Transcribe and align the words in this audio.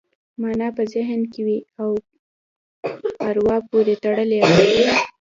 مانا 0.41 0.67
په 0.77 0.83
ذهن 0.93 1.21
کې 1.31 1.41
وي 1.45 1.59
او 1.81 1.89
په 2.81 2.89
اروا 3.29 3.57
پورې 3.69 3.95
تړلې 4.03 4.39
ده 4.47 4.53